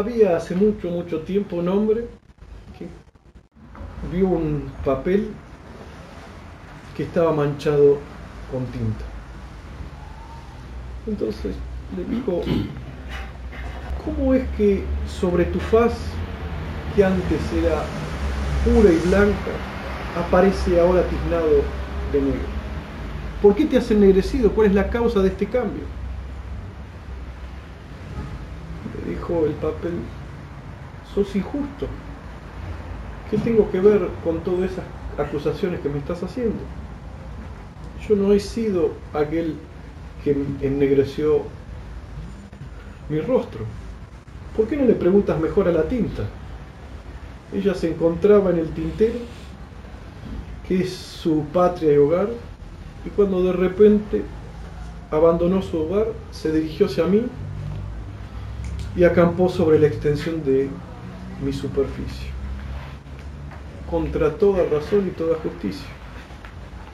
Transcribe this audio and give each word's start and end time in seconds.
Había 0.00 0.38
hace 0.38 0.54
mucho, 0.54 0.88
mucho 0.88 1.20
tiempo 1.20 1.56
un 1.56 1.68
hombre 1.68 2.06
que 2.78 2.86
vio 4.10 4.28
un 4.28 4.72
papel 4.82 5.28
que 6.96 7.02
estaba 7.02 7.34
manchado 7.34 7.98
con 8.50 8.64
tinta. 8.68 9.04
Entonces 11.06 11.54
le 11.94 12.16
dijo, 12.16 12.40
¿cómo 14.02 14.32
es 14.32 14.48
que 14.56 14.84
sobre 15.06 15.44
tu 15.44 15.60
faz, 15.60 15.92
que 16.96 17.04
antes 17.04 17.52
era 17.52 17.82
pura 18.64 18.90
y 18.90 18.98
blanca, 19.06 19.52
aparece 20.16 20.80
ahora 20.80 21.02
tiznado 21.08 21.62
de 22.10 22.22
negro? 22.22 22.48
¿Por 23.42 23.54
qué 23.54 23.66
te 23.66 23.76
has 23.76 23.90
ennegrecido? 23.90 24.50
¿Cuál 24.52 24.68
es 24.68 24.74
la 24.74 24.88
causa 24.88 25.20
de 25.20 25.28
este 25.28 25.44
cambio? 25.44 25.84
Le 29.06 29.09
el 29.28 29.52
papel, 29.54 29.92
sos 31.14 31.34
injusto. 31.36 31.86
¿Qué 33.30 33.38
tengo 33.38 33.70
que 33.70 33.80
ver 33.80 34.08
con 34.24 34.40
todas 34.40 34.72
esas 34.72 34.84
acusaciones 35.18 35.80
que 35.80 35.88
me 35.88 35.98
estás 35.98 36.22
haciendo? 36.22 36.58
Yo 38.08 38.16
no 38.16 38.32
he 38.32 38.40
sido 38.40 38.92
aquel 39.12 39.54
que 40.24 40.36
ennegreció 40.60 41.42
mi 43.08 43.20
rostro. 43.20 43.64
¿Por 44.56 44.66
qué 44.66 44.76
no 44.76 44.84
le 44.84 44.94
preguntas 44.94 45.38
mejor 45.38 45.68
a 45.68 45.72
la 45.72 45.84
tinta? 45.84 46.24
Ella 47.54 47.74
se 47.74 47.90
encontraba 47.90 48.50
en 48.50 48.58
el 48.58 48.70
tintero, 48.70 49.18
que 50.66 50.80
es 50.80 50.92
su 50.92 51.44
patria 51.52 51.92
y 51.92 51.98
hogar, 51.98 52.28
y 53.04 53.10
cuando 53.10 53.42
de 53.44 53.52
repente 53.52 54.22
abandonó 55.10 55.62
su 55.62 55.78
hogar, 55.78 56.08
se 56.32 56.52
dirigió 56.52 56.86
hacia 56.86 57.04
mí 57.06 57.22
y 58.96 59.04
acampó 59.04 59.48
sobre 59.48 59.78
la 59.78 59.86
extensión 59.86 60.42
de 60.44 60.68
mi 61.44 61.52
superficie, 61.52 62.28
contra 63.88 64.34
toda 64.34 64.64
razón 64.64 65.06
y 65.06 65.10
toda 65.10 65.38
justicia. 65.38 65.86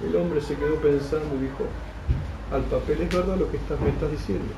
El 0.06 0.14
hombre 0.16 0.40
se 0.40 0.54
quedó 0.56 0.76
pensando 0.76 1.34
y 1.36 1.44
dijo, 1.44 1.64
al 2.52 2.62
papel 2.62 3.02
es 3.02 3.14
verdad 3.14 3.36
lo 3.36 3.50
que 3.50 3.56
estás, 3.56 3.80
me 3.80 3.88
estás 3.88 4.10
diciendo. 4.10 4.52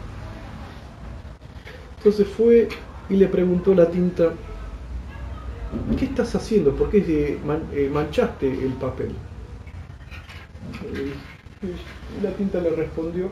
Entonces 1.98 2.27
fue 2.28 2.69
y 3.08 3.17
le 3.17 3.27
preguntó 3.28 3.75
la 3.75 3.89
tinta, 3.89 4.33
¿qué 5.98 6.05
estás 6.05 6.34
haciendo? 6.34 6.75
¿Por 6.75 6.91
qué 6.91 7.39
eh, 7.73 7.91
manchaste 7.92 8.47
el 8.47 8.73
papel? 8.75 9.12
Y 11.62 12.23
la 12.23 12.30
tinta 12.33 12.61
le 12.61 12.70
respondió, 12.70 13.30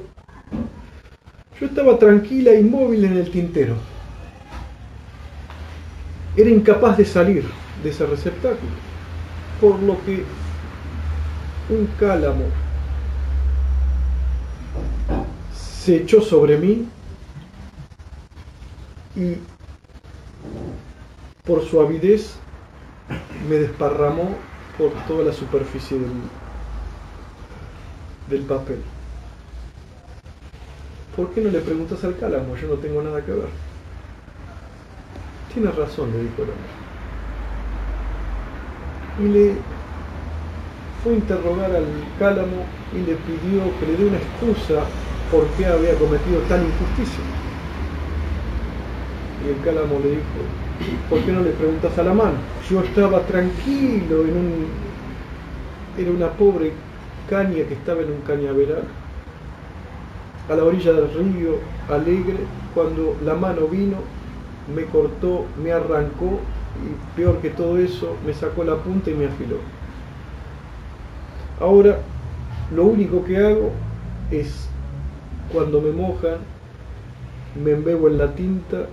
yo 1.61 1.67
estaba 1.67 1.99
tranquila 1.99 2.55
inmóvil 2.55 3.05
en 3.05 3.17
el 3.17 3.31
tintero. 3.31 3.75
Era 6.37 6.51
incapaz 6.51 6.99
de 6.99 7.05
salir 7.05 7.45
de 7.83 7.91
ese 7.91 8.05
receptáculo, 8.07 8.73
por 9.61 9.81
lo 9.81 10.03
que 10.05 10.25
un 11.69 11.87
cálamo 11.99 12.45
se 15.53 15.97
echó 15.97 16.21
sobre 16.21 16.59
mí 16.59 16.87
y 19.15 19.37
por 21.45 21.65
su 21.65 21.81
avidez 21.81 22.35
me 23.49 23.57
desparramó 23.57 24.35
por 24.77 24.93
toda 25.07 25.25
la 25.25 25.33
superficie 25.33 25.99
del, 28.29 28.43
papel. 28.43 28.83
¿Por 31.15 31.31
qué 31.31 31.41
no 31.41 31.51
le 31.51 31.61
preguntas 31.61 32.05
al 32.05 32.19
cálamo? 32.19 32.57
Yo 32.57 32.69
no 32.69 32.75
tengo 32.75 33.01
nada 33.03 33.25
que 33.25 33.33
ver. 33.33 33.66
Tienes 35.57 35.75
razón, 35.75 36.13
le 36.13 36.19
dijo 36.19 36.43
el 36.43 36.51
hombre. 36.51 36.69
Y 39.25 39.29
le 39.33 39.55
fue 41.03 41.13
a 41.13 41.17
interrogar 41.17 41.75
al 41.75 41.87
cálamo 42.19 42.67
y 42.93 42.99
le 42.99 43.15
pidió 43.15 43.63
que 43.81 43.87
le 43.87 43.97
dé 43.97 44.05
una 44.05 44.19
excusa 44.19 44.85
por 45.33 45.47
qué 45.57 45.65
había 45.65 45.95
cometido 45.95 46.41
tal 46.51 46.61
injusticia. 46.61 47.25
Y 49.47 49.49
el 49.49 49.65
cálamo 49.65 49.99
le 50.03 50.11
dijo, 50.11 50.37
¿por 51.09 51.21
qué 51.21 51.33
no 51.33 51.41
le 51.41 51.53
preguntas 51.53 51.97
a 51.97 52.03
la 52.03 52.13
mano? 52.13 52.37
Yo 52.69 52.83
estaba 52.83 53.21
tranquilo 53.21 54.25
en 54.27 54.37
un... 54.37 54.67
Era 55.97 56.11
una 56.11 56.29
pobre 56.33 56.73
caña 57.31 57.65
que 57.67 57.73
estaba 57.73 58.03
en 58.03 58.11
un 58.11 58.21
cañaveral, 58.27 58.85
a 60.51 60.55
la 60.55 60.65
orilla 60.65 60.93
del 60.93 61.09
río, 61.15 61.53
alegre, 61.89 62.41
cuando 62.75 63.17
la 63.25 63.35
mano 63.35 63.67
vino, 63.69 63.97
me 64.75 64.85
cortó, 64.85 65.45
me 65.63 65.73
arrancó 65.73 66.41
y 66.77 67.17
peor 67.17 67.39
que 67.41 67.51
todo 67.51 67.79
eso, 67.79 68.17
me 68.25 68.35
sacó 68.35 68.65
la 68.65 68.77
punta 68.77 69.11
y 69.11 69.15
me 69.15 69.27
afiló. 69.27 69.57
Ahora, 71.61 71.99
lo 72.75 72.85
único 72.85 73.25
que 73.25 73.39
hago 73.39 73.71
es, 74.31 74.69
cuando 75.53 75.81
me 75.81 75.91
mojan, 75.91 76.39
me 77.63 77.73
embebo 77.73 78.09
en 78.09 78.19
la 78.19 78.35
tinta 78.35 78.87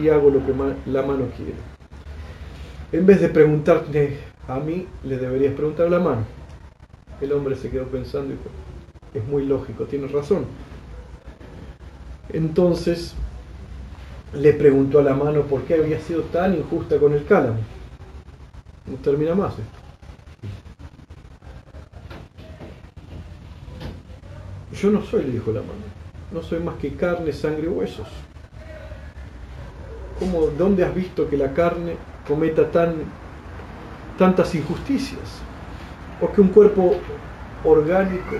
y 0.00 0.08
hago 0.08 0.30
lo 0.30 0.44
que 0.46 0.52
la 0.90 1.02
mano 1.02 1.26
quiere. 1.36 1.54
En 2.92 3.04
vez 3.04 3.20
de 3.20 3.28
preguntarte 3.28 4.18
a 4.48 4.58
mí, 4.60 4.86
le 5.02 5.18
deberías 5.18 5.54
preguntar 5.54 5.88
a 5.88 5.90
la 5.90 5.98
mano. 5.98 6.24
El 7.20 7.32
hombre 7.32 7.56
se 7.56 7.68
quedó 7.68 7.84
pensando 7.86 8.32
y 8.32 8.36
dijo, 8.36 8.50
es 9.14 9.26
muy 9.26 9.44
lógico, 9.44 9.84
tienes 9.84 10.12
razón. 10.12 10.44
Entonces 12.32 13.14
le 14.32 14.52
preguntó 14.52 14.98
a 14.98 15.02
la 15.02 15.14
mano 15.14 15.42
por 15.42 15.62
qué 15.62 15.74
había 15.74 16.00
sido 16.00 16.22
tan 16.22 16.54
injusta 16.54 16.98
con 16.98 17.12
el 17.12 17.24
cálamo. 17.24 17.58
No 18.86 18.96
termina 18.96 19.34
más 19.34 19.52
esto. 19.52 19.86
Yo 24.72 24.90
no 24.90 25.02
soy, 25.02 25.24
le 25.24 25.32
dijo 25.32 25.52
la 25.52 25.60
mano, 25.60 25.72
no 26.32 26.42
soy 26.42 26.60
más 26.60 26.76
que 26.76 26.94
carne, 26.94 27.32
sangre 27.32 27.66
huesos. 27.66 28.08
¿Cómo, 30.18 30.48
¿Dónde 30.58 30.84
has 30.84 30.94
visto 30.94 31.28
que 31.28 31.36
la 31.36 31.52
carne 31.52 31.96
cometa 32.28 32.70
tan, 32.70 32.94
tantas 34.18 34.54
injusticias? 34.54 35.40
O 36.20 36.30
que 36.30 36.40
un 36.40 36.48
cuerpo 36.48 36.96
orgánico 37.64 38.36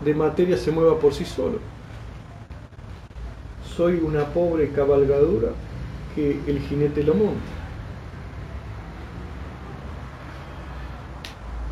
de 0.00 0.14
materia 0.14 0.56
se 0.56 0.70
mueva 0.70 0.98
por 0.98 1.14
sí 1.14 1.24
solo. 1.24 1.58
Soy 3.76 4.00
una 4.04 4.26
pobre 4.26 4.70
cabalgadura 4.70 5.48
que 6.14 6.38
el 6.46 6.60
jinete 6.60 7.02
lo 7.02 7.14
monta, 7.14 7.40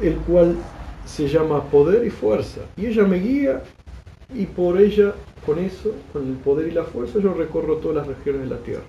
el 0.01 0.17
cual 0.17 0.57
se 1.05 1.29
llama 1.29 1.63
poder 1.65 2.07
y 2.07 2.11
fuerza. 2.11 2.63
Y 2.77 2.87
ella 2.87 3.05
me 3.05 3.19
guía 3.19 3.63
y 4.35 4.47
por 4.47 4.81
ella, 4.81 5.13
con 5.45 5.59
eso, 5.59 5.93
con 6.13 6.27
el 6.27 6.37
poder 6.37 6.69
y 6.69 6.71
la 6.71 6.85
fuerza, 6.85 7.19
yo 7.19 7.35
recorro 7.35 7.77
todas 7.77 7.99
las 7.99 8.07
regiones 8.07 8.49
de 8.49 8.55
la 8.55 8.63
tierra. 8.63 8.85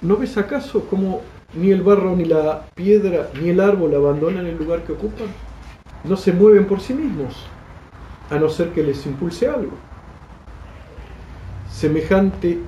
¿No 0.00 0.16
ves 0.16 0.38
acaso 0.38 0.86
cómo 0.88 1.20
ni 1.52 1.72
el 1.72 1.82
barro, 1.82 2.16
ni 2.16 2.24
la 2.24 2.64
piedra, 2.74 3.28
ni 3.38 3.50
el 3.50 3.60
árbol 3.60 3.94
abandonan 3.94 4.46
el 4.46 4.56
lugar 4.56 4.82
que 4.84 4.92
ocupan? 4.92 5.26
No 6.04 6.16
se 6.16 6.32
mueven 6.32 6.66
por 6.66 6.80
sí 6.80 6.94
mismos, 6.94 7.46
a 8.30 8.36
no 8.36 8.48
ser 8.48 8.70
que 8.70 8.82
les 8.82 9.04
impulse 9.06 9.48
algo. 9.48 9.72
Semejante 11.70 12.58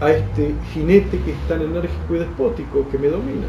a 0.00 0.10
este 0.10 0.54
jinete 0.72 1.18
que 1.20 1.32
es 1.32 1.48
tan 1.48 1.62
enérgico 1.62 2.14
y 2.14 2.18
despótico 2.18 2.88
que 2.90 2.98
me 2.98 3.08
domina. 3.08 3.46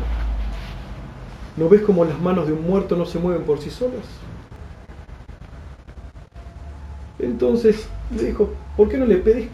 ¿No 1.57 1.67
ves 1.67 1.81
cómo 1.81 2.05
las 2.05 2.19
manos 2.19 2.47
de 2.47 2.53
un 2.53 2.65
muerto 2.65 2.95
no 2.95 3.05
se 3.05 3.19
mueven 3.19 3.43
por 3.43 3.59
sí 3.59 3.69
solas? 3.69 4.05
Entonces 7.19 7.89
le 8.15 8.23
dijo, 8.23 8.49
¿por 8.77 8.87
qué 8.87 8.97
no 8.97 9.05
le 9.05 9.17
pedís 9.17 9.49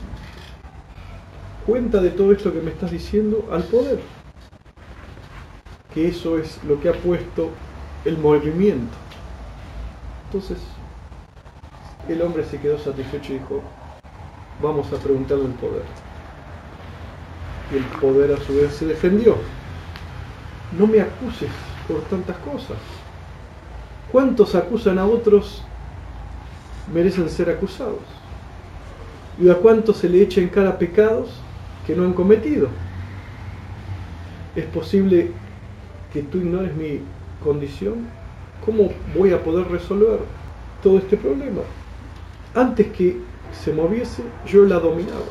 cuenta 1.65 1.99
de 1.99 2.11
todo 2.11 2.31
esto 2.31 2.53
que 2.53 2.61
me 2.61 2.69
estás 2.69 2.91
diciendo 2.91 3.49
al 3.51 3.63
poder? 3.63 3.99
Que 5.93 6.09
eso 6.09 6.37
es 6.37 6.63
lo 6.63 6.79
que 6.79 6.89
ha 6.89 6.93
puesto 6.93 7.49
el 8.05 8.19
movimiento. 8.19 8.95
Entonces 10.27 10.59
el 12.13 12.21
hombre 12.21 12.43
se 12.45 12.59
quedó 12.59 12.77
satisfecho 12.77 13.33
y 13.33 13.39
dijo, 13.39 13.61
vamos 14.61 14.91
a 14.93 14.97
preguntarle 14.97 15.45
al 15.45 15.53
poder. 15.53 15.83
Y 17.71 17.77
el 17.77 17.83
poder 17.99 18.33
a 18.33 18.37
su 18.37 18.55
vez 18.55 18.73
se 18.73 18.85
defendió. 18.85 19.37
No 20.77 20.87
me 20.87 21.01
acuses 21.01 21.49
por 21.87 22.01
tantas 22.03 22.37
cosas. 22.37 22.77
¿Cuántos 24.11 24.55
acusan 24.55 24.99
a 24.99 25.05
otros 25.05 25.63
merecen 26.93 27.29
ser 27.29 27.49
acusados? 27.49 28.03
¿Y 29.41 29.49
a 29.49 29.55
cuántos 29.55 29.97
se 29.97 30.07
le 30.07 30.21
echa 30.21 30.41
en 30.41 30.49
cara 30.49 30.77
pecados 30.77 31.29
que 31.85 31.95
no 31.95 32.03
han 32.03 32.13
cometido? 32.13 32.69
¿Es 34.55 34.65
posible 34.65 35.31
que 36.13 36.21
tú 36.21 36.37
ignores 36.37 36.73
mi 36.75 37.01
condición? 37.43 38.07
¿Cómo 38.63 38.91
voy 39.15 39.33
a 39.33 39.43
poder 39.43 39.67
resolver 39.67 40.19
todo 40.81 40.99
este 40.99 41.17
problema? 41.17 41.61
Antes 42.55 42.87
que 42.87 43.17
se 43.51 43.73
moviese, 43.73 44.23
yo 44.47 44.65
la 44.65 44.79
dominaba. 44.79 45.25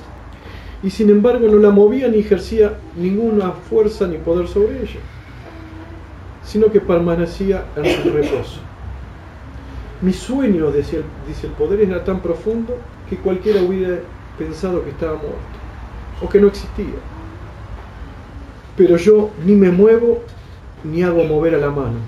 Y 0.82 0.90
sin 0.90 1.08
embargo 1.08 1.48
no 1.48 1.56
la 1.58 1.70
movía 1.70 2.08
ni 2.08 2.18
ejercía 2.18 2.78
ninguna 2.96 3.52
fuerza 3.52 4.06
ni 4.06 4.18
poder 4.18 4.46
sobre 4.46 4.82
ella, 4.82 5.00
sino 6.44 6.70
que 6.70 6.80
permanecía 6.80 7.64
en 7.76 8.02
su 8.02 8.10
reposo. 8.10 8.60
Mi 10.02 10.12
sueño, 10.12 10.70
dice 10.70 11.02
el 11.42 11.52
poder, 11.52 11.80
era 11.80 12.04
tan 12.04 12.20
profundo 12.20 12.76
que 13.08 13.16
cualquiera 13.16 13.62
hubiera 13.62 14.00
pensado 14.38 14.84
que 14.84 14.90
estaba 14.90 15.14
muerto 15.14 15.38
o 16.22 16.28
que 16.28 16.40
no 16.40 16.48
existía. 16.48 17.00
Pero 18.76 18.98
yo 18.98 19.30
ni 19.46 19.54
me 19.54 19.70
muevo 19.70 20.20
ni 20.82 21.02
hago 21.02 21.24
mover 21.24 21.54
a 21.54 21.58
la 21.58 21.70
mano 21.70 21.98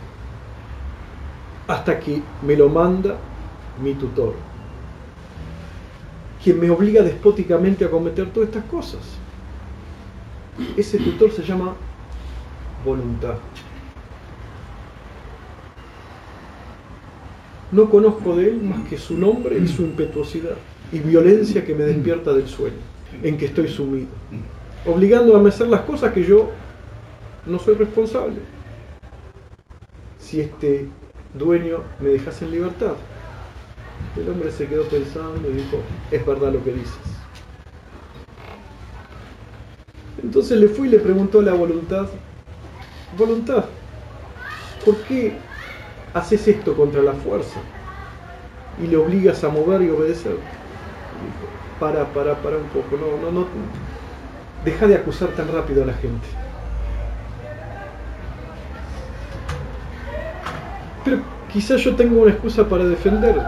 hasta 1.68 1.98
que 1.98 2.20
me 2.42 2.56
lo 2.56 2.68
manda 2.68 3.16
mi 3.82 3.94
tutor, 3.94 4.34
quien 6.46 6.60
me 6.60 6.70
obliga 6.70 7.02
despóticamente 7.02 7.84
a 7.84 7.90
cometer 7.90 8.30
todas 8.30 8.50
estas 8.50 8.64
cosas. 8.66 9.00
Ese 10.76 10.96
tutor 10.98 11.32
se 11.32 11.42
llama 11.42 11.74
voluntad. 12.84 13.34
No 17.72 17.90
conozco 17.90 18.36
de 18.36 18.50
él 18.50 18.62
más 18.62 18.88
que 18.88 18.96
su 18.96 19.18
nombre 19.18 19.58
y 19.58 19.66
su 19.66 19.82
impetuosidad 19.82 20.54
y 20.92 21.00
violencia 21.00 21.64
que 21.64 21.74
me 21.74 21.82
despierta 21.82 22.32
del 22.32 22.46
sueño 22.46 22.76
en 23.24 23.36
que 23.36 23.46
estoy 23.46 23.66
sumido, 23.66 24.06
obligándome 24.86 25.46
a 25.46 25.48
hacer 25.48 25.66
las 25.66 25.80
cosas 25.80 26.12
que 26.12 26.22
yo 26.22 26.50
no 27.44 27.58
soy 27.58 27.74
responsable. 27.74 28.36
Si 30.20 30.40
este 30.40 30.86
dueño 31.34 31.80
me 31.98 32.10
dejase 32.10 32.44
en 32.44 32.52
libertad. 32.52 32.92
El 34.16 34.30
hombre 34.30 34.50
se 34.50 34.66
quedó 34.66 34.84
pensando 34.84 35.50
y 35.50 35.54
dijo, 35.54 35.78
es 36.10 36.24
verdad 36.24 36.52
lo 36.52 36.64
que 36.64 36.72
dices. 36.72 37.16
Entonces 40.22 40.58
le 40.58 40.68
fui 40.68 40.88
y 40.88 40.90
le 40.90 40.98
preguntó 40.98 41.40
a 41.40 41.42
la 41.42 41.52
voluntad, 41.52 42.06
voluntad, 43.16 43.66
¿por 44.84 44.96
qué 45.02 45.36
haces 46.14 46.48
esto 46.48 46.74
contra 46.74 47.02
la 47.02 47.12
fuerza? 47.12 47.60
Y 48.82 48.86
le 48.86 48.96
obligas 48.96 49.44
a 49.44 49.50
mover 49.50 49.82
y 49.82 49.90
obedecer. 49.90 50.32
dijo, 50.32 51.46
para, 51.78 52.06
para, 52.12 52.34
para 52.36 52.56
un 52.56 52.68
poco, 52.68 52.96
no, 52.96 53.22
no, 53.22 53.40
no, 53.40 53.46
deja 54.64 54.86
de 54.86 54.96
acusar 54.96 55.28
tan 55.30 55.52
rápido 55.52 55.82
a 55.82 55.86
la 55.86 55.94
gente. 55.94 56.26
Pero 61.04 61.18
quizás 61.52 61.82
yo 61.82 61.94
tengo 61.94 62.22
una 62.22 62.32
excusa 62.32 62.66
para 62.68 62.84
defender 62.84 63.40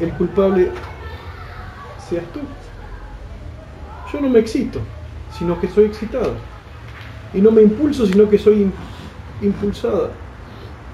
y 0.00 0.04
el 0.04 0.12
culpable 0.12 0.70
seas 2.08 2.24
tú. 2.32 2.40
Yo 4.12 4.20
no 4.20 4.28
me 4.28 4.40
excito, 4.40 4.80
sino 5.36 5.60
que 5.60 5.68
soy 5.68 5.86
excitada. 5.86 6.34
Y 7.34 7.40
no 7.40 7.50
me 7.50 7.62
impulso, 7.62 8.06
sino 8.06 8.28
que 8.28 8.38
soy 8.38 8.70
impulsada 9.42 10.10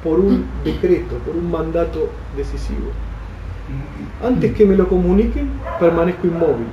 por 0.02 0.18
un 0.18 0.46
decreto, 0.64 1.16
por 1.18 1.36
un 1.36 1.50
mandato 1.50 2.08
decisivo. 2.36 2.90
Antes 4.22 4.54
que 4.54 4.66
me 4.66 4.76
lo 4.76 4.88
comuniquen, 4.88 5.50
permanezco 5.78 6.26
inmóvil. 6.26 6.66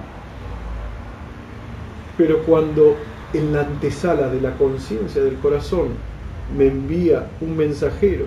Pero 2.17 2.39
cuando 2.43 2.95
en 3.33 3.53
la 3.53 3.61
antesala 3.61 4.27
de 4.29 4.41
la 4.41 4.55
conciencia 4.55 5.21
del 5.23 5.35
corazón 5.35 5.89
me 6.57 6.67
envía 6.67 7.27
un 7.41 7.55
mensajero 7.55 8.25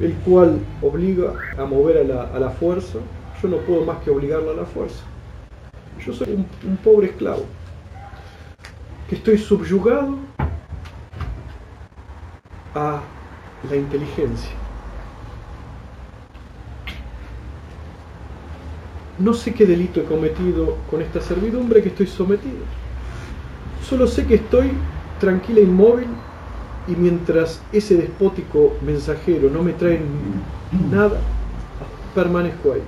el 0.00 0.12
cual 0.16 0.60
obliga 0.82 1.32
a 1.56 1.64
mover 1.64 1.98
a 2.10 2.38
la, 2.38 2.50
fuerza, 2.50 2.98
yo 3.42 3.48
no 3.48 3.58
puedo 3.58 3.84
más 3.84 3.98
que 3.98 4.10
obligarla 4.10 4.52
a 4.52 4.56
la 4.56 4.64
fuerza. 4.64 5.02
Yo 6.04 6.12
soy 6.12 6.34
un, 6.34 6.76
pobre 6.76 7.08
esclavo, 7.08 7.44
que 9.08 9.16
estoy 9.16 9.38
subyugado 9.38 10.18
a 12.74 13.00
la 13.70 13.76
inteligencia. 13.76 14.50
No 19.18 19.32
sé 19.32 19.54
qué 19.54 19.64
delito 19.64 20.00
he 20.00 20.04
cometido 20.04 20.76
con 20.90 21.00
esta 21.00 21.22
servidumbre 21.22 21.82
que 21.82 21.88
estoy 21.88 22.06
sometido. 22.06 22.58
Solo 23.82 24.06
sé 24.06 24.26
que 24.26 24.34
estoy 24.34 24.72
tranquila 25.18 25.60
e 25.60 25.62
inmóvil 25.62 26.08
y 26.88 26.94
mientras 26.94 27.60
ese 27.72 27.96
despótico 27.96 28.74
mensajero 28.82 29.50
no 29.50 29.62
me 29.62 29.72
trae 29.72 30.00
nada, 30.90 31.18
permanezco 32.14 32.72
ahí. 32.72 32.82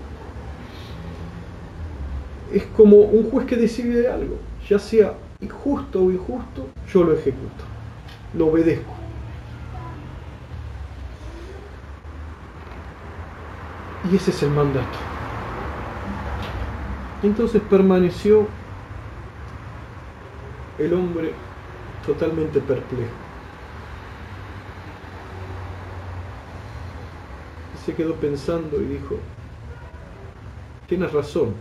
Es 2.52 2.64
como 2.76 2.96
un 2.96 3.30
juez 3.30 3.46
que 3.46 3.56
decide 3.56 4.08
algo, 4.10 4.36
ya 4.68 4.78
sea 4.78 5.14
injusto 5.40 6.02
o 6.02 6.10
injusto, 6.10 6.68
yo 6.92 7.04
lo 7.04 7.12
ejecuto, 7.12 7.64
lo 8.34 8.46
obedezco. 8.46 8.94
Y 14.10 14.16
ese 14.16 14.30
es 14.30 14.42
el 14.42 14.50
mandato. 14.50 14.98
Entonces 17.22 17.60
permaneció 17.68 18.46
el 20.78 20.94
hombre 20.94 21.32
totalmente 22.06 22.60
perplejo. 22.60 23.27
Se 27.88 27.94
quedó 27.94 28.16
pensando 28.16 28.82
y 28.82 28.84
dijo, 28.84 29.16
tienes 30.86 31.10
razón, 31.10 31.54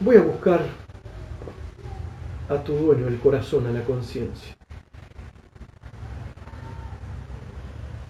voy 0.00 0.16
a 0.16 0.22
buscar 0.22 0.62
a 2.48 2.64
tu 2.64 2.72
dueño, 2.72 3.08
el 3.08 3.18
corazón, 3.18 3.66
a 3.66 3.70
la 3.72 3.84
conciencia, 3.84 4.54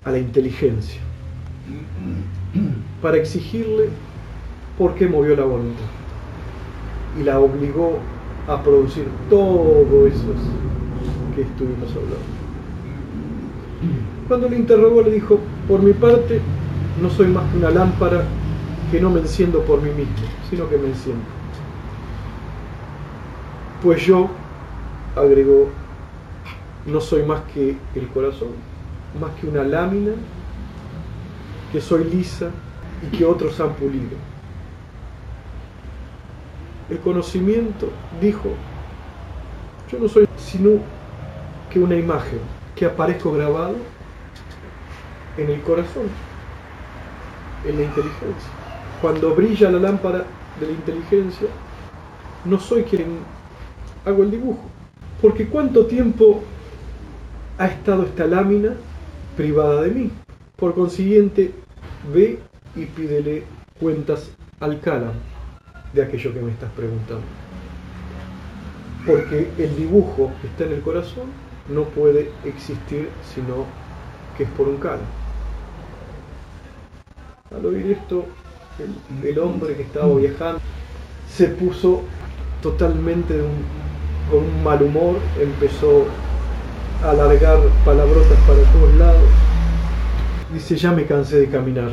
a 0.05 0.13
la 0.13 0.19
inteligencia, 0.19 1.01
para 3.03 3.17
exigirle 3.17 3.89
por 4.79 4.95
qué 4.95 5.09
movió 5.09 5.35
la 5.35 5.45
voluntad 5.45 5.87
y 7.19 7.25
la 7.25 7.41
obligó 7.41 7.99
a 8.47 8.63
producir 8.63 9.09
todo 9.29 10.07
eso 10.07 10.35
que 11.35 11.43
estuvimos 11.43 11.91
hablando. 11.91 12.35
Cuando 14.29 14.49
le 14.49 14.57
interrogó 14.57 15.03
le 15.03 15.11
dijo, 15.11 15.41
por 15.69 15.83
mi 15.83 15.93
parte, 15.93 16.41
no 17.01 17.11
soy 17.11 17.29
más 17.29 17.51
que 17.51 17.59
una 17.59 17.71
lámpara 17.71 18.25
que 18.91 19.01
no 19.01 19.11
me 19.11 19.21
enciendo 19.21 19.61
por 19.65 19.81
mí 19.81 19.91
mismo, 19.91 20.15
sino 20.51 20.69
que 20.69 20.77
me 20.77 20.89
enciendo. 20.89 21.25
Pues 23.83 24.05
yo, 24.05 24.29
agregó, 25.17 25.69
no 26.87 27.01
soy 27.01 27.23
más 27.23 27.43
que 27.53 27.77
el 27.95 28.09
corazón, 28.09 28.51
más 29.21 29.31
que 29.41 29.47
una 29.47 29.63
lámina, 29.63 30.13
que 31.73 31.81
soy 31.81 32.05
lisa 32.05 32.51
y 33.03 33.17
que 33.17 33.25
otros 33.25 33.59
han 33.61 33.73
pulido. 33.75 34.17
El 36.91 36.99
conocimiento 36.99 37.89
dijo, 38.21 38.51
yo 39.91 39.99
no 39.99 40.09
soy 40.09 40.29
sino 40.37 40.81
que 41.71 41.81
una 41.81 41.97
imagen 41.97 42.39
que 42.77 42.85
aparezco 42.85 43.33
grabado 43.33 43.77
en 45.37 45.51
el 45.51 45.61
corazón, 45.63 46.05
en 47.67 47.77
la 47.77 47.83
inteligencia. 47.83 48.51
Cuando 49.01 49.35
brilla 49.35 49.71
la 49.71 49.79
lámpara 49.79 50.25
de 50.61 50.67
la 50.67 50.73
inteligencia, 50.73 51.49
no 52.45 52.59
soy 52.59 52.85
quien 52.85 53.19
hago 54.05 54.23
el 54.23 54.31
dibujo. 54.31 54.63
Porque 55.21 55.49
cuánto 55.49 55.87
tiempo 55.87 56.43
ha 57.59 57.67
estado 57.67 58.05
esta 58.05 58.27
lámina 58.27 58.75
privada 59.37 59.83
de 59.83 59.91
mí. 59.91 60.11
Por 60.57 60.75
consiguiente, 60.75 61.53
ve 62.13 62.39
y 62.77 62.87
pídele 62.87 63.45
cuentas 63.81 64.31
al 64.61 64.81
Calam 64.81 65.15
de 65.93 66.03
aquello 66.03 66.33
que 66.33 66.41
me 66.41 66.53
estás 66.53 66.71
preguntando. 66.73 67.25
Porque 69.07 69.51
el 69.59 69.77
dibujo 69.77 70.33
que 70.41 70.49
está 70.49 70.65
en 70.65 70.73
el 70.73 70.81
corazón 70.81 71.27
no 71.69 71.85
puede 71.85 72.31
existir 72.45 73.09
sino 73.35 73.67
que 74.37 74.45
es 74.45 74.51
por 74.51 74.69
un 74.69 74.77
Calam. 74.79 75.24
Al 77.57 77.67
oír 77.67 77.93
esto, 77.93 78.25
el, 79.23 79.39
hombre 79.39 79.77
que 79.77 79.83
estaba 79.83 80.13
viajando 80.17 80.61
se 81.29 81.49
puso 81.49 82.03
totalmente 82.63 83.35
con 84.31 84.43
un 84.43 84.65
mal 84.65 84.83
humor, 84.83 85.17
empezó 85.41 86.05
a 87.05 87.11
alargar 87.11 87.59
palabrotas 87.85 88.39
para 88.47 88.59
todos 88.73 88.95
lados. 88.97 89.29
Dice, 90.53 90.77
ya 90.77 90.93
me 90.93 91.05
cansé 91.05 91.41
de 91.41 91.49
caminar. 91.49 91.93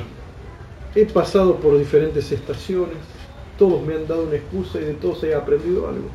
He 0.96 1.06
pasado 1.06 1.58
por 1.58 1.78
diferentes 1.78 2.32
estaciones, 2.32 2.98
todos 3.60 3.86
me 3.86 3.96
han 3.96 4.08
dado 4.08 4.24
una 4.24 4.36
excusa 4.36 4.80
y 4.80 4.86
de 4.86 4.94
todos 4.94 5.24
he 5.24 5.36
aprendido 5.36 5.88
algo. 5.88 6.08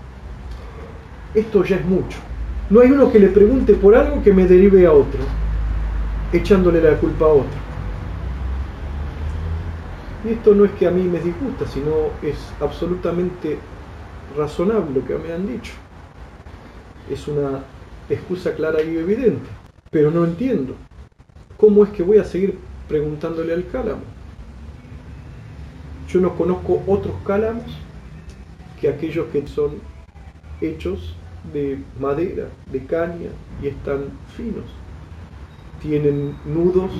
Esto 1.34 1.62
ya 1.64 1.76
es 1.76 1.84
mucho. 1.84 2.18
No 2.68 2.80
hay 2.80 2.90
uno 2.90 3.12
que 3.12 3.20
le 3.20 3.28
pregunte 3.28 3.74
por 3.74 3.94
algo 3.94 4.22
que 4.24 4.32
me 4.32 4.46
derive 4.46 4.86
a 4.86 4.92
otro, 4.92 5.20
echándole 6.32 6.80
la 6.80 6.96
culpa 6.98 7.26
a 7.26 7.28
otro. 7.28 7.65
Y 10.26 10.33
esto 10.33 10.56
no 10.56 10.64
es 10.64 10.73
que 10.73 10.88
a 10.88 10.90
mí 10.90 11.04
me 11.04 11.21
disgusta, 11.21 11.66
sino 11.68 12.11
es 12.21 12.37
absolutamente 12.61 13.59
razonable 14.37 15.00
lo 15.00 15.06
que 15.06 15.16
me 15.16 15.33
han 15.33 15.47
dicho. 15.47 15.73
Es 17.09 17.28
una 17.28 17.61
excusa 18.11 18.52
clara 18.54 18.83
y 18.83 18.97
evidente, 18.97 19.49
pero 19.90 20.11
no 20.11 20.25
entiendo. 20.25 20.75
¿Cómo 21.56 21.85
es 21.85 21.90
que 21.90 22.02
voy 22.02 22.18
a 22.18 22.25
seguir 22.25 22.59
preguntándole 22.88 23.54
al 23.54 23.68
cálamo? 23.68 24.02
Yo 26.09 26.21
no 26.21 26.35
conozco 26.35 26.83
otros 26.88 27.14
cálamos 27.25 27.64
que 28.80 28.88
aquellos 28.88 29.26
que 29.28 29.47
son 29.47 29.75
hechos 30.61 31.14
de 31.52 31.78
madera, 32.00 32.49
de 32.73 32.85
caña 32.85 33.30
y 33.62 33.68
están 33.68 34.06
finos. 34.37 34.64
Tienen 35.80 36.35
nudos 36.47 36.90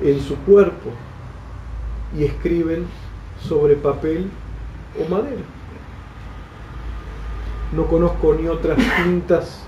en 0.00 0.20
su 0.20 0.36
cuerpo 0.36 0.92
y 2.16 2.24
escriben 2.24 2.86
sobre 3.40 3.76
papel 3.76 4.28
o 4.98 5.08
madera. 5.08 5.42
No 7.72 7.86
conozco 7.86 8.34
ni 8.34 8.48
otras 8.48 8.78
tintas 9.04 9.64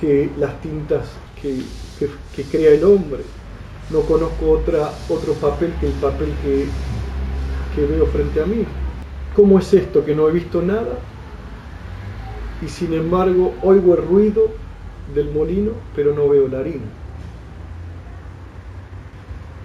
que 0.00 0.30
las 0.38 0.60
tintas 0.60 1.10
que, 1.40 1.62
crea 2.50 2.72
el 2.72 2.84
hombre. 2.84 3.22
No 3.90 4.00
conozco 4.00 4.50
otra, 4.50 4.90
otro 5.08 5.34
papel 5.34 5.72
que 5.80 5.86
el 5.86 5.92
papel 5.94 6.32
que, 6.42 6.66
que 7.74 7.86
veo 7.86 8.06
frente 8.06 8.42
a 8.42 8.46
mí. 8.46 8.64
¿Cómo 9.34 9.58
es 9.58 9.72
esto 9.74 10.04
que 10.04 10.14
no 10.14 10.28
he 10.28 10.32
visto 10.32 10.62
nada? 10.62 10.98
Y 12.62 12.68
sin 12.68 12.94
embargo 12.94 13.54
oigo 13.62 13.94
el 13.94 14.06
ruido 14.06 14.48
del 15.14 15.30
molino, 15.32 15.72
pero 15.94 16.14
no 16.14 16.28
veo 16.28 16.48
la 16.48 16.60
harina. 16.60 16.84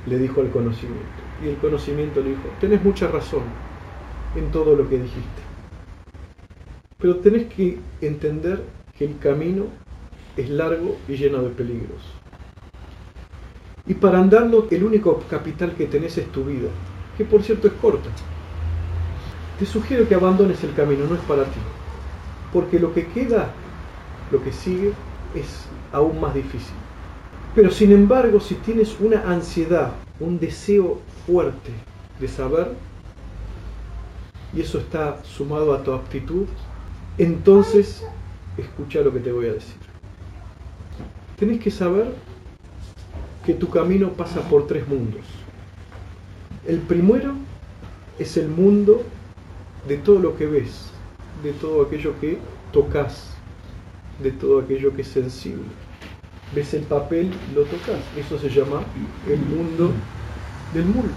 Le 0.05 0.17
dijo 0.17 0.41
al 0.41 0.49
conocimiento. 0.49 1.18
Y 1.43 1.47
el 1.47 1.57
conocimiento 1.57 2.21
le 2.21 2.31
dijo, 2.31 2.49
tenés 2.59 2.83
mucha 2.83 3.07
razón 3.07 3.43
en 4.35 4.51
todo 4.51 4.75
lo 4.75 4.89
que 4.89 4.97
dijiste. 4.97 5.41
Pero 6.97 7.17
tenés 7.17 7.47
que 7.53 7.79
entender 8.01 8.63
que 8.97 9.05
el 9.05 9.17
camino 9.19 9.67
es 10.35 10.49
largo 10.49 10.97
y 11.07 11.15
lleno 11.15 11.41
de 11.41 11.49
peligros. 11.49 12.01
Y 13.87 13.93
para 13.93 14.19
andarlo, 14.19 14.67
el 14.69 14.83
único 14.83 15.17
capital 15.29 15.73
que 15.75 15.85
tenés 15.85 16.17
es 16.17 16.27
tu 16.31 16.43
vida, 16.43 16.69
que 17.17 17.25
por 17.25 17.41
cierto 17.41 17.67
es 17.67 17.73
corta. 17.73 18.09
Te 19.57 19.65
sugiero 19.65 20.07
que 20.07 20.15
abandones 20.15 20.63
el 20.63 20.73
camino, 20.73 21.05
no 21.05 21.15
es 21.15 21.21
para 21.21 21.43
ti. 21.43 21.59
Porque 22.53 22.79
lo 22.79 22.93
que 22.93 23.07
queda, 23.07 23.51
lo 24.31 24.43
que 24.43 24.51
sigue, 24.51 24.93
es 25.33 25.65
aún 25.91 26.19
más 26.19 26.33
difícil. 26.33 26.75
Pero 27.55 27.71
sin 27.71 27.91
embargo, 27.91 28.39
si 28.39 28.55
tienes 28.55 28.95
una 28.99 29.21
ansiedad, 29.23 29.91
un 30.19 30.39
deseo 30.39 30.99
fuerte 31.25 31.71
de 32.19 32.27
saber, 32.27 32.73
y 34.53 34.61
eso 34.61 34.79
está 34.79 35.23
sumado 35.23 35.73
a 35.73 35.83
tu 35.83 35.93
aptitud, 35.93 36.47
entonces, 37.17 38.03
escucha 38.57 39.01
lo 39.01 39.13
que 39.13 39.19
te 39.19 39.31
voy 39.31 39.47
a 39.47 39.53
decir. 39.53 39.75
Tenés 41.37 41.59
que 41.59 41.71
saber 41.71 42.13
que 43.45 43.53
tu 43.53 43.69
camino 43.69 44.13
pasa 44.13 44.41
por 44.41 44.67
tres 44.67 44.87
mundos. 44.87 45.25
El 46.67 46.79
primero 46.79 47.33
es 48.19 48.37
el 48.37 48.47
mundo 48.47 49.03
de 49.87 49.97
todo 49.97 50.19
lo 50.19 50.37
que 50.37 50.45
ves, 50.45 50.91
de 51.43 51.53
todo 51.53 51.83
aquello 51.83 52.13
que 52.19 52.37
tocas, 52.71 53.33
de 54.21 54.31
todo 54.31 54.59
aquello 54.59 54.93
que 54.95 55.01
es 55.01 55.07
sensible. 55.07 55.65
Ves 56.53 56.73
el 56.73 56.83
papel, 56.83 57.31
lo 57.53 57.63
tocas. 57.63 57.99
Eso 58.17 58.39
se 58.39 58.49
llama 58.49 58.83
el 59.27 59.39
mundo 59.39 59.91
del 60.73 60.85
mundo. 60.85 61.13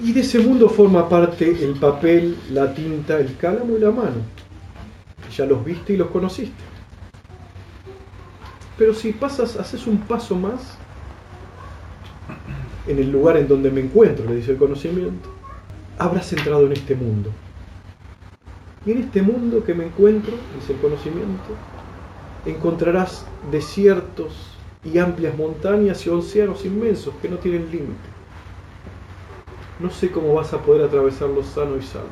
Y 0.00 0.12
de 0.12 0.20
ese 0.20 0.38
mundo 0.38 0.68
forma 0.68 1.08
parte 1.08 1.64
el 1.64 1.74
papel, 1.74 2.36
la 2.50 2.74
tinta, 2.74 3.18
el 3.18 3.36
cálamo 3.36 3.76
y 3.76 3.80
la 3.80 3.90
mano 3.90 4.36
ya 5.36 5.44
los 5.44 5.64
viste 5.64 5.92
y 5.92 5.96
los 5.96 6.08
conociste. 6.08 6.64
Pero 8.78 8.94
si 8.94 9.12
pasas, 9.12 9.56
haces 9.56 9.86
un 9.86 9.98
paso 9.98 10.34
más 10.34 10.76
en 12.86 12.98
el 12.98 13.10
lugar 13.10 13.36
en 13.36 13.48
donde 13.48 13.70
me 13.70 13.80
encuentro, 13.80 14.26
le 14.26 14.36
dice 14.36 14.52
el 14.52 14.58
conocimiento, 14.58 15.28
habrás 15.98 16.32
entrado 16.32 16.66
en 16.66 16.72
este 16.72 16.94
mundo. 16.94 17.30
Y 18.84 18.92
en 18.92 18.98
este 18.98 19.22
mundo 19.22 19.64
que 19.64 19.74
me 19.74 19.86
encuentro, 19.86 20.32
dice 20.54 20.74
el 20.74 20.78
conocimiento, 20.78 21.56
encontrarás 22.46 23.26
desiertos 23.50 24.32
y 24.84 24.98
amplias 24.98 25.36
montañas 25.36 26.06
y 26.06 26.10
océanos 26.10 26.64
inmensos 26.64 27.12
que 27.20 27.28
no 27.28 27.36
tienen 27.38 27.70
límite. 27.70 28.08
No 29.80 29.90
sé 29.90 30.10
cómo 30.10 30.34
vas 30.34 30.52
a 30.54 30.62
poder 30.62 30.84
atravesarlos 30.84 31.46
sano 31.46 31.76
y 31.76 31.82
salvo. 31.82 32.08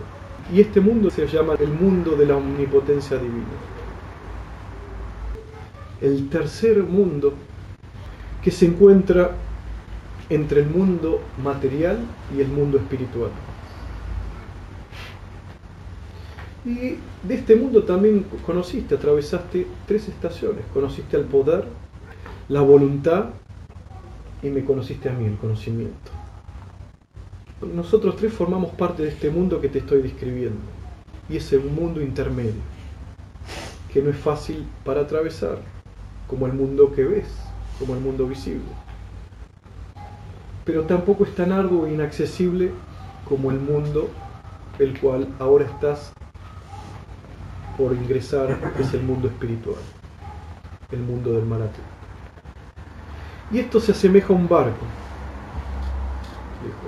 Y 0.52 0.60
este 0.60 0.80
mundo 0.80 1.10
se 1.10 1.26
llama 1.26 1.54
el 1.58 1.68
mundo 1.68 2.16
de 2.16 2.26
la 2.26 2.36
omnipotencia 2.36 3.16
divina. 3.16 3.46
El 6.00 6.28
tercer 6.28 6.82
mundo 6.82 7.32
que 8.42 8.50
se 8.50 8.66
encuentra 8.66 9.30
entre 10.28 10.60
el 10.60 10.66
mundo 10.66 11.20
material 11.42 11.98
y 12.36 12.40
el 12.40 12.48
mundo 12.48 12.76
espiritual. 12.76 13.30
Y 16.64 16.96
de 17.26 17.34
este 17.34 17.56
mundo 17.56 17.84
también 17.84 18.24
conociste, 18.46 18.94
atravesaste 18.94 19.66
tres 19.86 20.08
estaciones. 20.08 20.64
Conociste 20.72 21.16
al 21.16 21.24
poder, 21.24 21.64
la 22.48 22.62
voluntad 22.62 23.30
y 24.42 24.48
me 24.48 24.64
conociste 24.64 25.08
a 25.08 25.12
mí, 25.12 25.26
el 25.26 25.36
conocimiento 25.36 26.10
nosotros 27.72 28.16
tres 28.16 28.32
formamos 28.32 28.72
parte 28.72 29.02
de 29.02 29.08
este 29.08 29.30
mundo 29.30 29.60
que 29.60 29.68
te 29.68 29.78
estoy 29.78 30.02
describiendo. 30.02 30.58
Y 31.28 31.36
es 31.36 31.52
un 31.52 31.74
mundo 31.74 32.02
intermedio, 32.02 32.52
que 33.92 34.02
no 34.02 34.10
es 34.10 34.16
fácil 34.16 34.66
para 34.84 35.02
atravesar, 35.02 35.58
como 36.26 36.46
el 36.46 36.52
mundo 36.52 36.92
que 36.92 37.04
ves, 37.04 37.26
como 37.78 37.94
el 37.94 38.00
mundo 38.00 38.26
visible. 38.26 38.64
Pero 40.64 40.82
tampoco 40.82 41.24
es 41.24 41.34
tan 41.34 41.52
arduo 41.52 41.86
e 41.86 41.94
inaccesible 41.94 42.70
como 43.28 43.50
el 43.50 43.60
mundo 43.60 44.10
el 44.78 44.98
cual 44.98 45.28
ahora 45.38 45.64
estás 45.64 46.12
por 47.76 47.92
ingresar, 47.92 48.58
es 48.78 48.94
el 48.94 49.02
mundo 49.02 49.28
espiritual, 49.28 49.76
el 50.90 51.00
mundo 51.00 51.32
del 51.32 51.44
Maratí. 51.44 51.80
Y 53.50 53.58
esto 53.58 53.80
se 53.80 53.92
asemeja 53.92 54.32
a 54.32 54.36
un 54.36 54.48
barco 54.48 54.84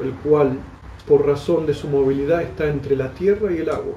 el 0.03 0.13
cual 0.15 0.59
por 1.07 1.27
razón 1.27 1.67
de 1.67 1.75
su 1.75 1.89
movilidad 1.89 2.43
está 2.43 2.67
entre 2.67 2.97
la 2.97 3.13
tierra 3.13 3.53
y 3.53 3.59
el 3.59 3.71
agua. 3.71 3.95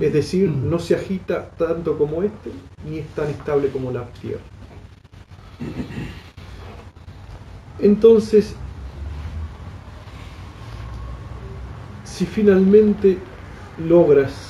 Es 0.00 0.12
decir, 0.12 0.48
no 0.50 0.78
se 0.78 0.94
agita 0.94 1.50
tanto 1.50 1.98
como 1.98 2.22
este, 2.22 2.50
ni 2.88 2.98
es 2.98 3.08
tan 3.08 3.28
estable 3.28 3.68
como 3.68 3.90
la 3.90 4.06
tierra. 4.12 4.40
Entonces, 7.78 8.54
si 12.04 12.26
finalmente 12.26 13.18
logras 13.78 14.47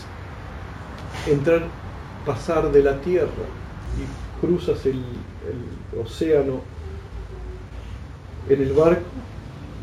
entrar, 1.30 1.62
pasar 2.26 2.70
de 2.72 2.82
la 2.82 3.00
tierra 3.00 3.28
y 3.96 4.46
cruzas 4.46 4.84
el, 4.86 5.02
océano 5.98 6.60
en 8.48 8.62
el 8.62 8.72
barco, 8.72 9.02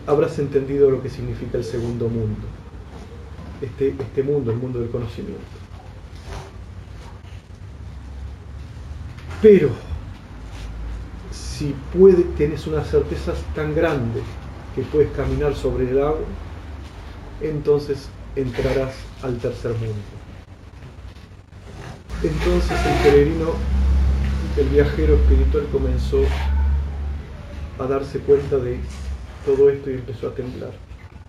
habrás 0.08 0.38
entendido 0.40 0.90
lo 0.90 1.02
que 1.02 1.10
significa 1.10 1.58
el 1.58 1.64
segundo 1.64 2.08
mundo. 2.08 2.48
Este, 3.62 3.90
este 3.90 4.24
mundo, 4.24 4.52
el 4.52 4.58
mundo 4.58 4.80
del 4.80 4.90
conocimiento. 4.90 5.42
Pero, 9.42 9.70
si 11.32 11.76
puede, 11.98 12.24
tienes 12.38 12.68
una 12.68 12.84
certeza 12.84 13.34
tan 13.54 13.76
grande 13.76 14.22
que 14.76 14.82
puedes 14.82 15.12
caminar 15.12 15.56
sobre 15.56 15.90
el 15.90 16.00
agua, 16.00 16.26
entonces 17.42 18.10
entrarás 18.36 18.94
al 19.22 19.38
tercer 19.38 19.72
mundo. 19.74 20.15
Entonces 22.26 22.72
el 22.72 23.04
peregrino, 23.04 23.52
el 24.58 24.68
viajero 24.70 25.14
espiritual 25.14 25.68
comenzó 25.72 26.24
a 27.78 27.84
darse 27.86 28.18
cuenta 28.18 28.58
de 28.58 28.80
todo 29.46 29.70
esto 29.70 29.92
y 29.92 29.94
empezó 29.94 30.30
a 30.30 30.34
temblar. 30.34 30.72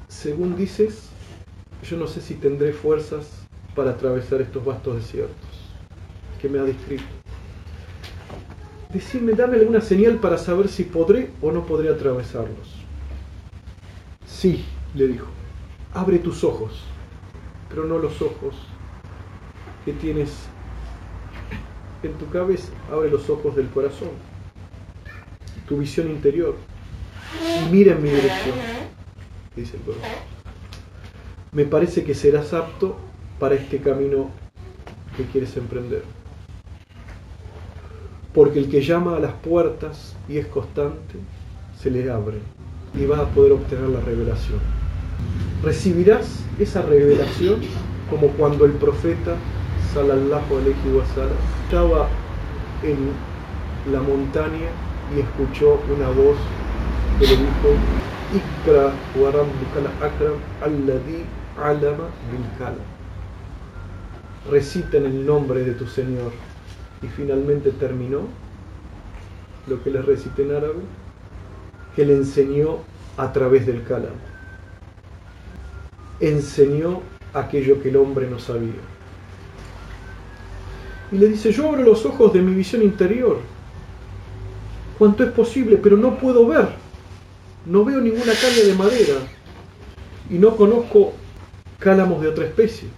Según 0.09 0.57
dices, 0.57 1.11
yo 1.83 1.99
no 1.99 2.07
sé 2.07 2.23
si 2.23 2.33
tendré 2.37 2.73
fuerzas 2.73 3.47
para 3.75 3.91
atravesar 3.91 4.41
estos 4.41 4.65
vastos 4.65 4.97
desiertos 4.97 5.37
que 6.41 6.49
me 6.49 6.61
ha 6.61 6.62
descrito. 6.62 7.05
Decime, 8.91 9.35
dame 9.35 9.59
alguna 9.59 9.83
señal 9.83 10.17
para 10.17 10.38
saber 10.38 10.69
si 10.69 10.85
podré 10.85 11.31
o 11.43 11.53
no 11.53 11.67
podré 11.67 11.91
atravesarlos. 11.91 12.75
Sí, 14.25 14.65
le 14.95 15.09
dijo, 15.09 15.26
abre 15.93 16.21
tus 16.21 16.43
ojos, 16.43 16.81
pero 17.69 17.85
no 17.85 17.99
los 17.99 18.23
ojos 18.23 18.55
que 19.85 19.93
tienes 19.93 20.49
en 22.03 22.12
tu 22.15 22.29
cabeza, 22.29 22.69
abre 22.93 23.11
los 23.11 23.29
ojos 23.31 23.57
del 23.57 23.69
corazón, 23.69 24.11
tu 25.69 25.79
visión 25.79 26.11
interior 26.11 26.57
y 27.43 27.71
mira 27.71 27.93
en 27.93 28.03
mi 28.03 28.11
dirección. 28.11 28.55
dice 29.55 29.76
el 29.76 29.83
Corán. 29.83 30.03
Me 31.53 31.65
parece 31.65 32.05
que 32.05 32.15
serás 32.15 32.53
apto 32.53 32.97
para 33.38 33.55
este 33.55 33.79
camino 33.79 34.31
que 35.17 35.25
quieres 35.25 35.57
emprender. 35.57 36.03
Porque 38.35 38.59
el 38.59 38.69
que 38.69 38.83
llama 38.83 39.17
a 39.17 39.21
las 39.21 39.33
puertas 39.33 40.15
y 40.29 40.37
es 40.37 40.47
constante, 40.47 41.15
se 41.81 41.91
le 41.91 42.11
abre 42.11 42.38
y 42.95 43.07
va 43.07 43.21
a 43.21 43.29
poder 43.31 43.53
obtener 43.53 43.88
la 43.88 44.00
revelación. 44.00 44.61
Recibirás 45.62 46.41
esa 46.59 46.83
revelación 46.83 47.61
como 48.11 48.29
cuando 48.29 48.67
el 48.67 48.73
profeta 48.73 49.37
sallallahu 49.95 50.59
alaihi 50.59 50.97
wasallam 50.97 51.55
estaba 51.66 52.06
en 52.85 53.11
la 53.92 54.00
montaña 54.00 54.70
y 55.12 55.18
escuchó 55.18 55.80
una 55.92 56.08
voz 56.11 56.37
que 57.18 57.26
le 57.26 57.37
dijo 57.37 57.75
Ikra 58.32 58.92
akram 60.00 60.38
alladhi 60.62 61.25
alama 61.61 62.06
bil 62.30 62.46
Recita 64.49 64.99
en 64.99 65.06
el 65.06 65.26
nombre 65.26 65.64
de 65.64 65.73
tu 65.73 65.87
Señor. 65.87 66.30
Y 67.02 67.08
finalmente 67.08 67.73
terminó 67.73 68.20
lo 69.66 69.82
que 69.82 69.90
le 69.90 70.02
recité 70.02 70.42
en 70.44 70.52
árabe, 70.52 70.82
que 71.96 72.04
le 72.06 72.14
enseñó 72.14 72.78
a 73.16 73.32
través 73.32 73.66
del 73.66 73.82
kalam. 73.82 74.14
Enseñó 76.20 77.00
aquello 77.35 77.82
que 77.82 77.88
el 77.88 77.96
hombre 77.96 78.30
no 78.30 78.38
sabía. 78.38 78.96
Y 81.12 81.18
le 81.18 81.28
dice, 81.28 81.52
yo 81.52 81.68
abro 81.68 81.82
los 81.82 82.04
ojos 82.04 82.32
de 82.32 82.42
mi 82.42 82.52
visión 82.54 82.82
interior, 82.82 83.38
cuanto 84.98 85.22
es 85.25 85.30
posible, 85.30 85.76
pero 85.76 85.96
no 85.96 86.18
puedo 86.18 86.46
ver. 86.46 86.68
No 87.64 87.84
veo 87.84 88.00
ninguna 88.00 88.32
caña 88.32 88.64
de 88.64 88.75
madera 88.75 89.14
y 90.30 90.38
no 90.38 90.56
conozco 90.56 91.12
cálamos 91.78 92.20
de 92.22 92.28
otra 92.28 92.44
especie. 92.44 92.88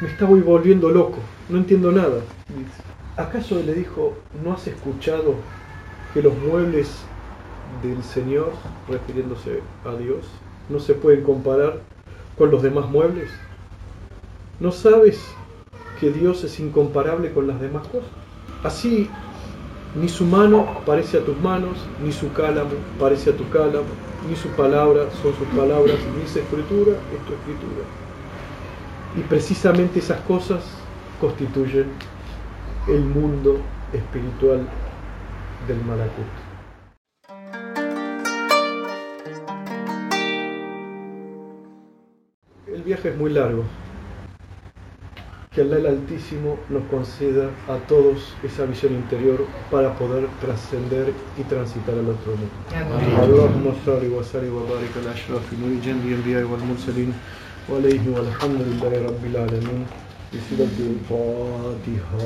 Me 0.00 0.08
estaba 0.08 0.30
volviendo 0.30 0.90
loco, 0.90 1.18
no 1.48 1.58
entiendo 1.58 1.90
nada. 1.90 2.20
¿Acaso 3.16 3.60
le 3.62 3.74
dijo, 3.74 4.16
no 4.44 4.52
has 4.52 4.66
escuchado 4.66 5.36
que 6.12 6.22
los 6.22 6.36
muebles 6.36 6.90
del 7.82 8.02
Señor, 8.02 8.52
refiriéndose 8.88 9.60
a 9.84 9.94
Dios, 9.94 10.26
no 10.68 10.80
se 10.80 10.94
pueden 10.94 11.22
comparar 11.22 11.80
con 12.36 12.50
los 12.50 12.62
demás 12.62 12.88
muebles? 12.90 13.30
¿No 14.60 14.72
sabes 14.72 15.20
que 16.00 16.10
Dios 16.10 16.44
es 16.44 16.58
incomparable 16.60 17.32
con 17.32 17.46
las 17.46 17.60
demás 17.60 17.86
cosas? 17.88 18.08
Así, 18.62 19.08
ni 19.94 20.08
su 20.08 20.24
mano 20.24 20.80
parece 20.84 21.18
a 21.18 21.24
tus 21.24 21.38
manos, 21.40 21.78
ni 22.02 22.12
su 22.12 22.32
cálamo 22.32 22.70
parece 22.98 23.30
a 23.30 23.36
tu 23.36 23.48
cálamo, 23.50 23.86
ni 24.28 24.34
su 24.34 24.48
palabra 24.48 25.08
son 25.22 25.34
sus 25.34 25.46
palabras, 25.48 25.96
ni 26.18 26.28
su 26.28 26.38
escritura 26.38 26.92
es 26.92 27.26
tu 27.26 27.34
escritura. 27.34 27.84
Y 29.16 29.20
precisamente 29.20 30.00
esas 30.00 30.20
cosas 30.22 30.64
constituyen 31.20 31.86
el 32.88 33.00
mundo 33.00 33.60
espiritual 33.92 34.66
del 35.68 35.84
Malakut. 35.84 36.24
El 42.66 42.82
viaje 42.82 43.10
es 43.10 43.16
muy 43.16 43.30
largo 43.30 43.62
Que 45.53 45.61
Allah 45.61 45.77
el 45.77 45.87
Altísimo 45.87 46.57
nos 46.69 46.83
conceda 46.93 47.45
a 47.67 47.75
todos 47.87 48.17
esa 48.43 48.65
visión 48.65 48.93
interior 48.93 49.39
para 49.71 49.89
poder 49.95 50.27
trascender 50.41 51.11
y 51.39 51.43
transitar 51.43 51.95
al 51.95 52.07
otro 52.15 52.31
mundo. 52.39 52.57
اللهم 53.23 53.65
صل 53.85 54.03
وسلم 54.17 54.53
وبارك 54.55 54.93
على 55.01 55.11
اشرف 55.17 55.45
الجن 55.53 55.99
الانبياء 56.05 56.43
والمرسلين 56.51 57.11
وعليه 57.69 58.03
والحمد 58.15 58.61
لله 58.69 58.93
رب 59.09 59.23
العالمين 59.31 59.81
بسورة 60.33 60.77
الفاتحة 60.89 62.21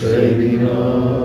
سيدنا 0.00 1.21